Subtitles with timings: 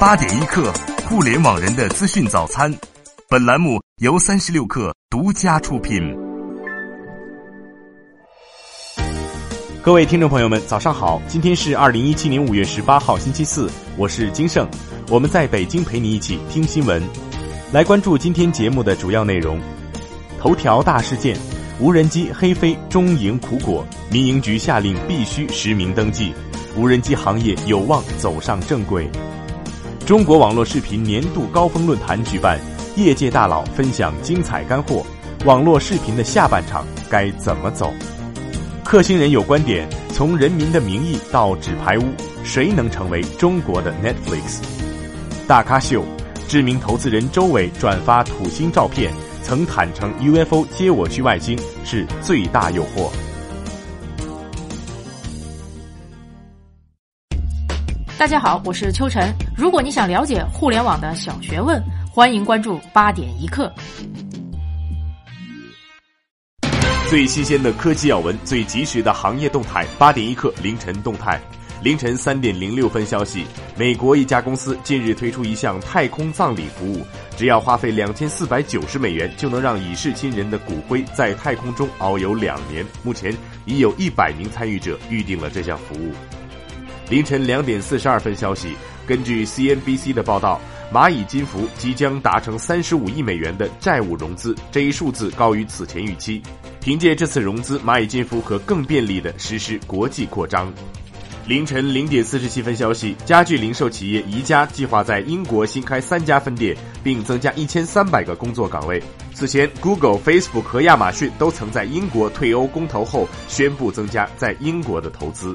[0.00, 0.72] 八点一刻，
[1.08, 2.72] 互联网人的资讯早餐。
[3.28, 6.16] 本栏目由三十六氪独家出品。
[9.82, 11.20] 各位听众朋友们，早上好！
[11.26, 14.68] 今天是二零一七年五月十八号，星期四，我是金盛。
[15.08, 17.02] 我们在北京陪你一起听新闻，
[17.72, 19.58] 来关注今天节目的主要内容。
[20.38, 21.36] 头条大事件：
[21.80, 26.32] 无人机黑飞终迎苦果，民营局下令必须实名登记，
[26.78, 29.10] 无人机行业有望走上正轨。
[30.06, 32.56] 中国网络视频年度高峰论坛举办，
[32.94, 35.04] 业界大佬分享精彩干货，
[35.44, 37.92] 网络视频的下半场该怎么走？
[38.84, 42.02] 克星人有观点：从《人民的名义》到《纸牌屋》，
[42.44, 44.60] 谁能成为中国的 Netflix？
[45.48, 46.04] 大咖秀，
[46.46, 53.10] 知名投资人周伟转发土星照片，曾坦诚 UFO 接我去外星是最大诱惑。
[58.18, 59.32] 大家好，我是秋晨。
[59.56, 61.80] 如果你想了解互联网的小学问，
[62.12, 63.72] 欢迎关注八点一刻。
[67.08, 71.40] 最新鲜的科技要闻，最及时的行业动态，八点一刻凌晨动态。
[71.80, 73.44] 凌晨三点零六分，消息：
[73.76, 82.84] 美国一家公司近日推出一项太空葬礼服务，只要花费两千四百九十美元，就能让已逝亲人的骨灰在太空中遨游两年。
[83.04, 83.32] 目前
[83.64, 86.12] 已有一百名参与者预定了这项服务。
[87.10, 90.60] 凌晨两点四十二分，消息：根据 CNBC 的报道。
[90.90, 96.40] 蚂蚁金服即将达成三十五亿美元的债务融资，这一数字高于此前预期。
[96.80, 100.72] 凭借这次融资，蚂蚁金服可更便利地实施国际扩张。
[101.46, 109.02] 凌晨零点四十七分，消息：家具零售企业宜家计划在英国新开三家分店，并增加一千三百个工作岗位。
[109.34, 115.54] 此前，Google、Facebook 和亚马逊都曾在英国退欧公投后宣布增加在英国的投资。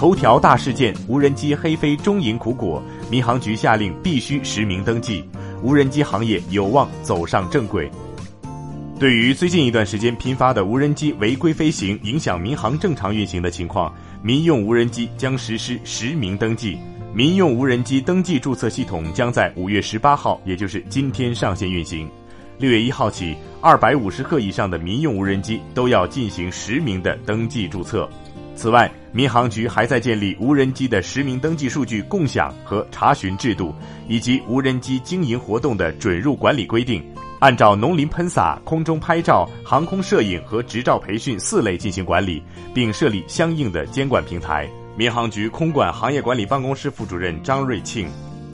[0.00, 5.22] 头条大事件：无人机黑飞中迎苦果，民航局下令必须实名登记，
[5.62, 7.86] 无人机行业有望走上正轨。
[8.98, 16.78] 对于最近一段时间频发的无人机违规飞行，影响民航正常运行的情况，民用无人机将实施实名登记。
[17.12, 22.08] 民用无人机登记注册系统将在五月十八号，也就是今天上线运行。
[22.56, 28.08] 六月一号起，二百五十克以上的民用无人机都要进行实名的登记注册。
[28.54, 33.74] 此外，民航局还在建立无人机的实名登记数据共享和查询制度，
[34.06, 37.04] 以及无人机经营活动的准入管理规定，
[37.40, 42.40] 按照农林喷洒、空中拍照、航空摄影和执照培训四类进行管理，
[42.72, 44.68] 并设立相应的监管平台。
[44.96, 48.08] 民航局空管行业管理办公室副主任张瑞庆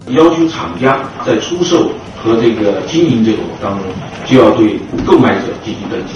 [0.08, 3.86] 要求厂家在出售和这个经营这个当中，
[4.24, 6.14] 就要对购买者进行登记，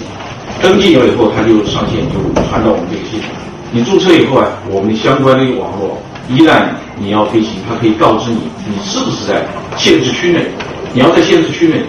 [0.63, 3.29] 登记了以后，他就上线就传到我们这个系统。
[3.73, 10.45] 你注册以后啊，我们相关的网络一旦你要飞行，它可以告知你你是不是在限制区内。
[10.93, 11.81] 你要在限制区内，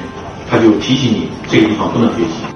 [0.49, 2.49] 它就提醒你这个地方不能飞行。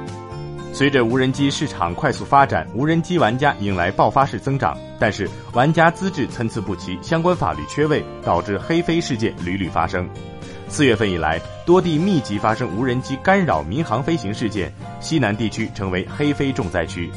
[0.72, 10.08] 随着无人机市场快速发展，无人机玩家迎来爆发式增长，但是玩家资质参差不齐，相关法律缺位，导致黑飞事件屡屡发生。
[10.68, 17.10] 四月份以来，多地密集发生无人机干扰民航飞行事件，西南地区成为黑飞重灾区。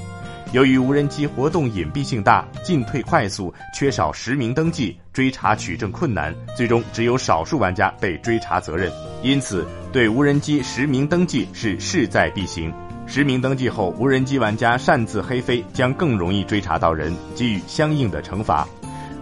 [0.51, 8.91] 由于无人机活动隐蔽性大、进退快速、缺少实名登记、追查取证困难，最终只有少数玩家被追查责任。
[9.21, 12.73] 因此，对无人机实名登记是势在必行。
[13.05, 18.67] 实名登记后，无人机玩家擅自黑飞将更容易追查到人，给予相应的惩罚。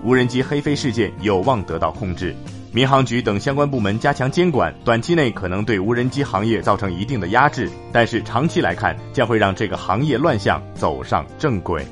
[0.04, 2.34] 无人机黑飞事件有望得到控制。
[2.78, 11.84] 民航局等相关部门加强监管，短期内可能对无人机行业造成一定的压制，但是长期来看，将会让这个行业乱象走上正轨。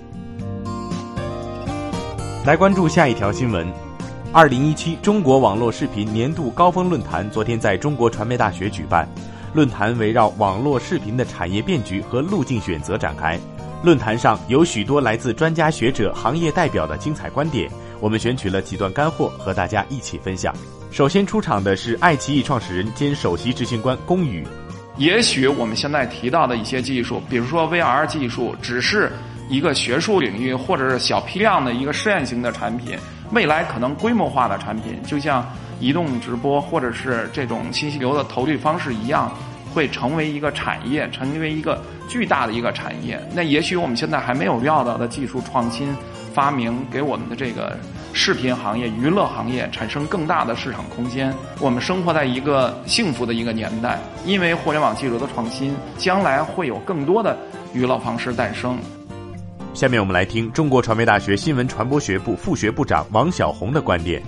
[2.45, 3.67] 来关注下一条新闻：
[4.31, 9.09] 二零一七中国网络视频年度高峰论坛昨天在中国传媒大学举办，
[9.55, 13.39] 论坛围绕网络视频的产业变局和路径选择展开。
[13.81, 17.67] 论坛上有许多来自专家学者、行业代表的精彩观点，
[17.99, 20.53] 我们选取了几段干货和大家一起分享。
[20.95, 24.47] 首先出场的是爱奇艺创始人兼首席执行官龚宇。
[24.95, 29.11] 也许我们现在提到的一些技术，比如说 VR 技术，只是
[29.49, 32.97] 一个学术领域或者是小批量的一个试验型的产品。
[33.33, 35.45] 未来可能规模化的产品，就像
[35.81, 39.29] 移动直播或者是这种信息流的投递方式一样，
[39.73, 43.21] 会成为一个产业，成为一个巨大的一个产业。
[43.33, 45.93] 那也许我们现在还没有料到的技术创新。
[46.33, 47.79] 发明给我们的这个
[48.17, 51.33] 视频行业、娱乐行业产生更大的市场空间。
[51.59, 57.37] 我们生活在一个幸福的一个年代，因为互联网技术的创新，将来会有更多的
[57.73, 58.79] 娱乐方式诞生。
[59.73, 64.23] 下面我们来听中国传媒大学新闻传播学部副学部长王晓红的观点。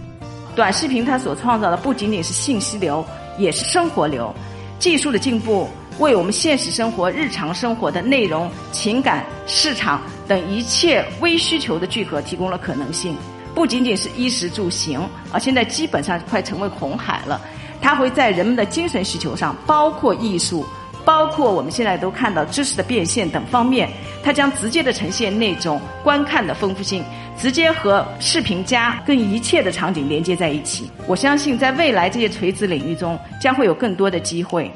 [0.53, 3.03] 短视频它所创造的不仅仅是信息流，
[3.37, 4.35] 也是生活流。
[4.79, 5.65] 技术的进步
[5.97, 13.15] 为我们现实生活、日常生活的内容、情感、市场等一切微需求的聚合提供了可能性。
[13.57, 14.99] 不仅仅是衣食住行，
[15.31, 17.41] 啊，现在基本上快成为红海了。
[17.81, 20.63] 它会在人们的精神需求上，包括艺术。
[21.03, 23.89] 包括我们现在都看到知识的变现等方面，
[24.21, 27.03] 它将直接的呈现那种观看的丰富性，
[27.35, 30.91] 直接和视频加跟一切的场景连接在一起。
[31.07, 34.71] 我相信在未来这些垂直领域中，将会有更多的机会。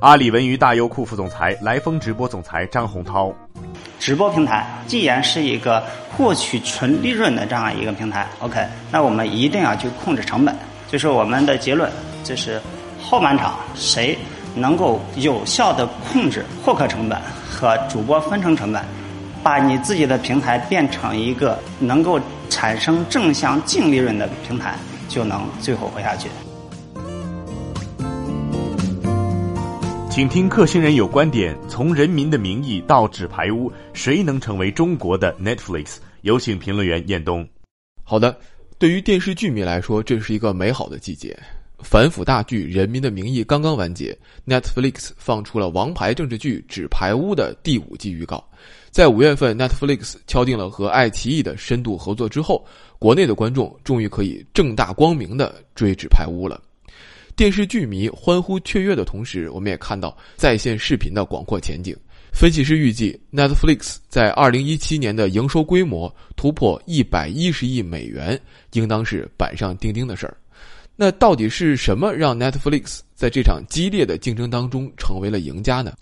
[0.00, 3.32] 阿里文娱大优酷副总裁、来风直播总裁张洪涛，
[4.00, 10.52] 直播平台既然是一个获取纯利润的这样一个平台，OK，那我们一定要去控制成本。
[10.88, 11.88] 就是我们的结论，
[12.24, 12.60] 就是
[13.00, 14.18] 后半场谁。
[14.52, 17.16] 能够有效的控制获客成本
[17.48, 18.84] 和主播分成成本，
[19.44, 22.18] 把你自己的平台变成一个能够
[22.48, 24.74] 产生正向净利润的平台，
[25.08, 26.28] 就能最后活下去。
[30.20, 35.96] 请听克星人有观点：从《人民的名义》到《纸牌屋》，谁能成为中国的 Netflix？
[36.20, 37.48] 有请评论员彦东。
[38.04, 38.38] 好的，
[38.78, 41.34] 对于电视剧迷来说，这是一个美好的季节。
[41.78, 44.14] 反腐大剧《人民的名义》刚刚完结
[44.46, 48.46] ，Netflix 放出了王牌政治剧《纸牌屋》的第五季预告。
[48.90, 52.62] 在五月份，Netflix 敲定了和爱奇艺的深度合作之后，
[52.98, 56.60] 国内的观众终于可以正大光明的追《纸牌屋》了。
[57.40, 61.96] 电视剧迷欢呼雀跃的同时，我们也看到在线视频的广阔前景。
[62.34, 68.38] 分析师预计，Netflix 在二零一七年的营收规模突破一百一十亿美元，
[68.74, 70.36] 应当是板上钉钉的事儿。
[70.96, 75.94] 那到底是什么让 Netflix 在这场激烈的竞争当中成为了赢家呢？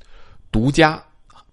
[0.50, 1.00] 独家、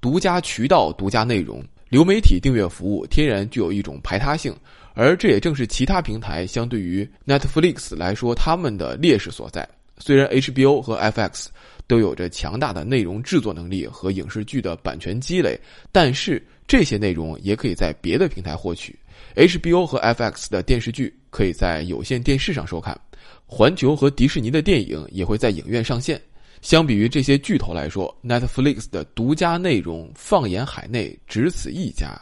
[0.02, 4.52] 独家渠道、独家内容、流媒体订阅服务，天然具有一种排他性，
[4.96, 9.70] 而这也正是其他平台相对于 Netflix 来说他们的劣势所在。
[9.98, 11.48] 虽然 HBO 和 FX
[11.88, 15.60] 都有着强大的内容制作能力和影视剧的版权积累，
[15.92, 18.98] 但是这些内容也可以在别的平台获取。
[19.36, 23.00] HBO 和 FX 的电视剧可以在有线电视上收看。
[23.46, 26.20] 环球和迪士尼的电影也会在影院上线。
[26.62, 32.20] 相比于这些巨头来说，Netflix 的独家内容放眼海内只此一家，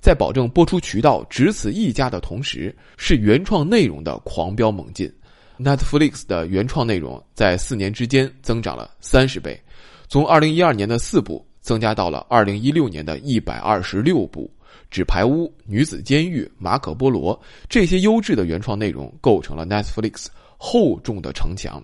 [0.00, 5.10] 在保证播出渠道只此一家的同时，是原创内容的狂飙猛进。
[5.58, 9.60] Netflix 的原创内容在四年之间增长了三十倍，
[10.08, 14.50] 从二零一二年的四部增加到了二零一六年的一百二十六部。
[14.90, 17.38] 《纸牌屋》《女子监狱》《马可波罗》
[17.68, 20.26] 这些优质的原创内容构成了 Netflix。
[20.60, 21.80] 厚重的城墙。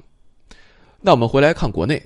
[1.00, 2.02] 那我们回来看国内，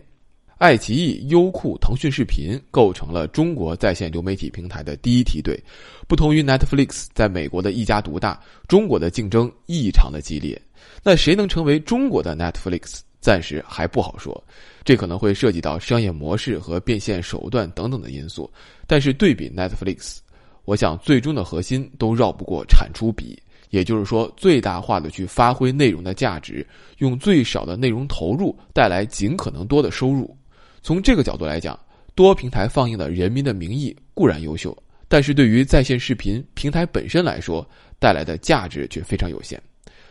[0.58, 5.58] 爱奇艺、优酷、腾讯视频构成了中国在线流媒体平台的第一梯队。
[6.06, 10.60] 不同于 Netflix 在美国的一家独大，中国的竞争异常的激烈。
[11.02, 14.42] 那谁能成为中国的 Netflix，暂时还不好说。
[14.84, 18.50] 这可能会涉及到商业模式和变现手段等等的因素。
[18.86, 20.18] 但是对比 Netflix，
[20.64, 23.40] 我想最终的核心都绕不过产出比。
[23.70, 26.66] 也就是说，最大化的去发挥内容的价值，
[26.98, 30.34] 用最少的内容投入带来尽可能多的收入。
[30.82, 31.78] 从这个角度来讲，
[32.14, 34.74] 多平台放映的《人民的名义》固然优秀，
[35.06, 39.60] 但是对于在线视频平台本身来说，带来的价值却非常有限。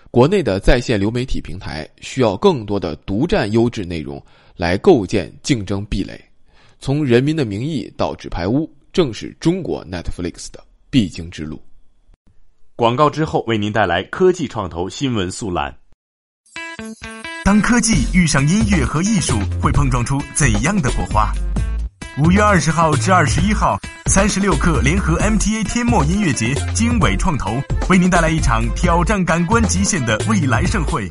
[0.10, 4.24] 国内的在线流媒体平台需要更多的独占优质内容
[4.56, 6.20] 来构建竞争壁垒。
[6.80, 11.62] 从《人民的名义》到《纸牌屋》，正是中国 Netflix 的必经之路。
[12.76, 15.76] 广告之后，为您带来科技创投新闻速览。
[17.44, 21.32] 当科技遇上音乐和艺术，会碰撞出怎样的火花？
[22.24, 31.08] 五月二十号至二十一号，三十六氪联合 MTA 天墨音乐节，经纬创投为您带来一场挑战感官极限的未来盛会。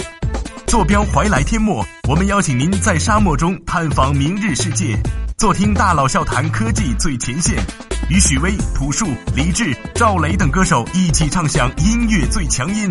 [0.67, 4.99] 坐标怀来天墨，我们邀请您在沙漠中探访明日世界，
[5.37, 7.62] 坐听大佬笑谈科技最前线。
[8.09, 12.88] 与许巍、朴树、李志、赵雷等歌手一起唱响音乐最强音。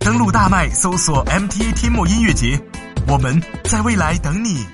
[0.00, 2.60] 登录大麦搜索 MTA 天墨音乐节，
[3.06, 4.66] 我们在未来等你。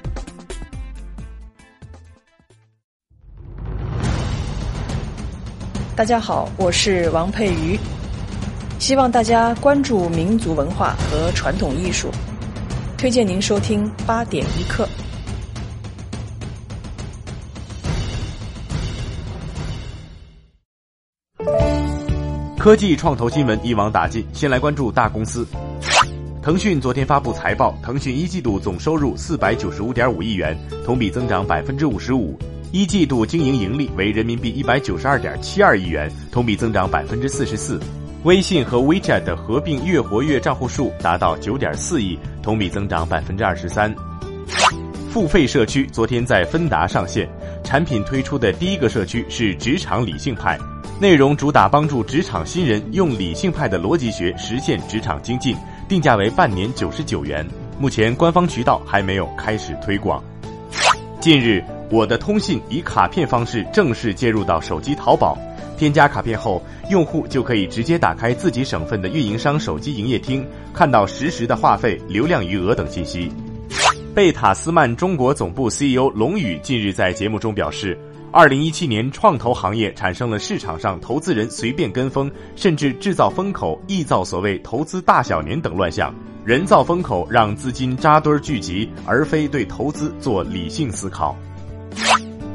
[5.96, 7.78] 大家好，我是王佩瑜，
[8.80, 12.10] 希望大家关注民族文化和传统艺术，
[12.98, 14.88] 推荐您收听八点一刻。
[22.58, 25.46] 科技创投新闻一网打尽，先来关注大公司。
[26.42, 32.36] 腾讯昨天发布财报，腾讯一季度总收入四百九十五点五亿元，同比增长百分之五十五，
[32.74, 37.78] 一季度经营盈利为人民币一百九十二点七二亿元，同比增长百分之四十四。
[38.24, 43.94] 微信和 WeChat 的合并月活跃账户数达到九点四亿，同比增长百分之二十三。
[45.08, 47.28] 付费社区昨天在芬达上线，
[47.62, 50.58] 产品推出的第一个社区是职场理性派，
[51.00, 55.56] 内容主打帮助职场新人用理性派的逻辑学实现职场精进，
[55.88, 57.46] 定价为半年九十九元。
[57.78, 60.20] 目前官方渠道还没有开始推广。
[61.20, 65.38] 近日，我的通信以卡片方式正式接入到手机淘宝。
[65.76, 73.30] 添加卡片后，用户就可以直接打开自己省份的运营商手机营业厅，看到实时的话费、流量余额等信息。
[74.14, 77.98] 贝塔斯曼中国总部 CEO 龙宇近日在节目中表示，
[78.30, 86.14] 二零一七年创投行业产生了市场上投资人随便跟风，甚至制造风口、臆造所谓投资大小年等乱象，
[86.44, 91.36] 人造风口让资金扎堆聚集，而非对投资做理性思考。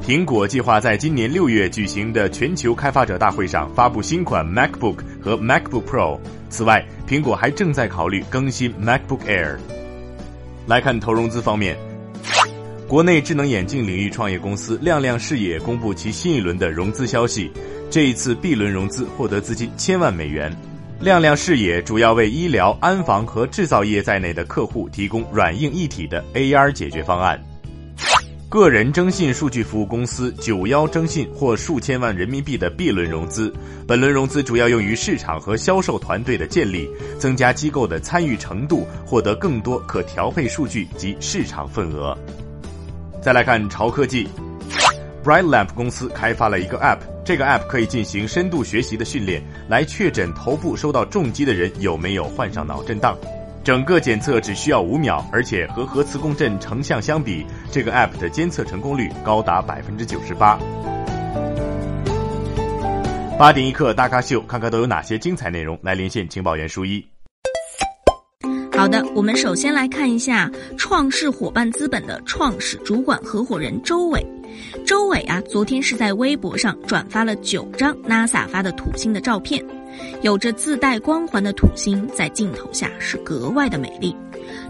[0.09, 6.19] 苹果计划在今年六月举行的全球开发者大会上发布新款 MacBook 和 MacBook Pro。
[6.49, 9.57] 此外，苹果还正在考虑更新 MacBook Air。
[10.65, 11.77] 来看投融资方面，
[12.87, 17.51] 国内智能眼镜领域创业公司亮亮视野公布其新一轮的融资消息。
[17.91, 20.51] 这一次 B 轮融资获得资金千万美元。
[20.99, 27.39] 亮亮视野主要为医疗、安防和制造业在内的客户提供软硬一体的 AR 解决方案。
[28.49, 33.53] 个人征信数据服务公司九幺征信获数千万人民币的 B 轮融资，
[33.85, 36.89] 本轮融资主要用于市场和销售团队的建立，
[37.19, 42.17] 增加机构的参与程度，获得更多可调配数据及市场份额。
[43.21, 44.27] 再来看潮科技
[45.23, 53.15] ，Bright Lamp 公司开发了一个 App，这个 App 可以进行深度学习的训练，来确诊头部受到重击的人有没有患上脑震荡。
[53.69, 60.59] 整个检测只需要五秒，而且和核磁共振成像相比，这个 App 的监测成功率高达百分之九十八。
[63.37, 65.77] 八点一刻大咖秀，看看都有哪些精彩内容。
[65.83, 67.07] 来连线情报员舒一。
[68.75, 74.25] 好的，我们首先来看一下创世伙伴资本的创始主管合伙人周伟。
[74.85, 79.63] 周伟啊，昨天是在微博上转发了九张 NASA 发的土星的照片。
[80.21, 84.15] 有着自带光环的土星在镜头下是格外的美丽。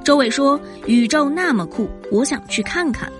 [0.03, 3.11] 周伟说：“宇宙那么酷，我想去看看。”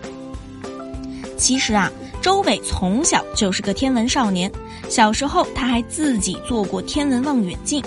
[1.38, 4.52] 其实啊，周伟从小就是个天文少年。
[4.88, 7.84] 小时候他还自己做过天文望远镜，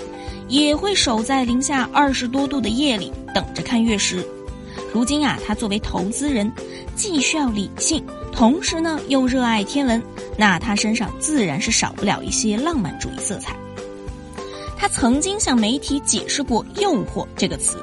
[0.47, 4.25] 也会守在零下二十多度的夜里等着看月食。
[4.93, 6.49] 如今啊，他作为投资人，
[6.95, 8.01] 既需要理性，
[8.35, 10.01] 同时呢又热爱天文，
[10.37, 13.55] 那他身上自然是少不了一些浪漫主义色彩。
[14.75, 17.77] 他曾经向媒体解释过“诱惑”这个词。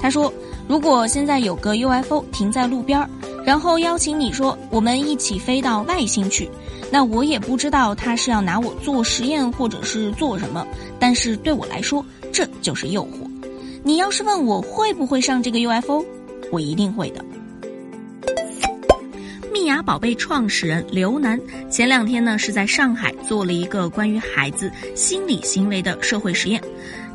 [0.00, 0.32] 他说
[0.66, 3.10] ：“如果现在有个 UFO 停在路边儿，
[3.44, 6.48] 然后邀请你说我们一起飞到外星去，
[6.90, 10.66] 那我也不知道他是要拿我做实验或者是做什么。
[10.98, 12.02] 但是对我来说，
[12.32, 13.28] 这就是诱惑。
[13.82, 16.02] 你要是问我会不会上这个 UFO，
[16.50, 17.22] 我一定会的。”
[19.68, 21.38] 蜜芽宝贝创始人刘楠
[21.70, 26.58] 前两天呢是在上海做了一个关于孩子心理行为的社会实验，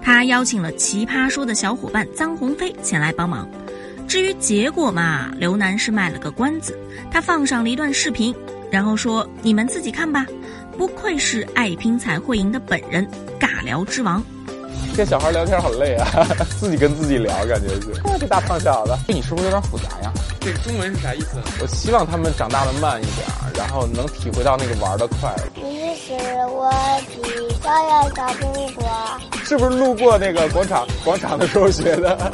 [0.04, 3.50] 他邀请了奇葩说的小伙伴臧鸿飞前来帮忙。
[4.08, 6.78] 至于结果嘛，刘楠是卖了个关子，
[7.10, 8.32] 他放上了一段视频，
[8.70, 10.24] 然后说：“你们自己看吧。”
[10.78, 13.04] 不愧是爱拼才会赢的本人，
[13.40, 14.24] 尬聊之王。
[14.96, 16.06] 跟小孩聊天好累啊，
[16.60, 18.00] 自己跟自己聊，感觉是。
[18.20, 20.14] 这大胖小子，你是不是有点复杂呀？
[20.44, 21.38] 这个中文是啥意思？
[21.62, 25.34] 我希望他们长大的慢一点，然后能体会到那个玩的快。
[25.38, 25.44] 乐。
[25.64, 26.14] 你是
[26.52, 28.84] 我的小呀小苹果。
[29.46, 32.34] 是不是路过那个广场广场的时候学的？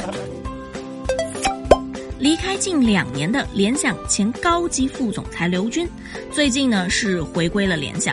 [2.18, 5.88] 离开近两年的联想前高级副总裁刘军，
[6.32, 8.12] 最近呢是回归了联想。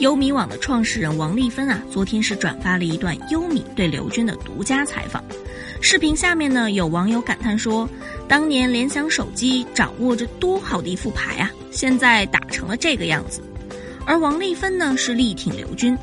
[0.00, 5.22] 优米网的创始人王丽芬啊，昨天是转发了一段优米对刘军的独家采访。
[5.80, 7.88] 视频下面呢，有网友感叹说
[8.26, 13.40] ：“当年联想手机掌握着多好的一副牌啊，现在打成了这个样子。”
[14.04, 15.96] 而王丽芬呢是力挺刘军，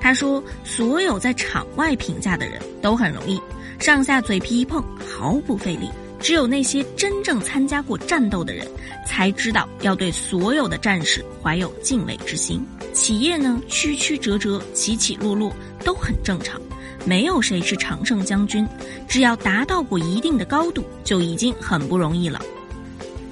[0.00, 3.40] 他说：“所有在场外评价的人都很容易，
[3.78, 5.90] 上下嘴皮一碰毫不费力。
[6.18, 8.66] 只有那些真正参加过战斗的人，
[9.06, 12.64] 才知道要对所有的战士怀有敬畏之心。”
[12.94, 15.54] 企业呢，曲曲折折、起起落落
[15.84, 16.58] 都很正常，
[17.06, 18.68] 没有谁是常胜将军。
[19.08, 22.38] 只要达到过一定的高度，就已经很不容易了。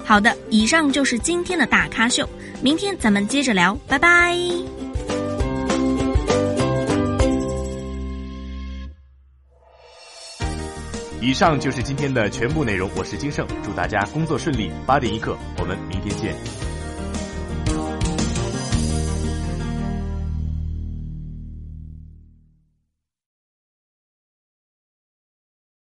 [0.03, 2.27] 好的，以上就是今天的大咖秀，
[2.61, 4.35] 明天咱们接着聊，拜拜。
[11.21, 14.69] 以上就是今天的全部内容，我是金盛，祝大家工作顺利。
[14.85, 16.64] 八点一刻，我们明天见。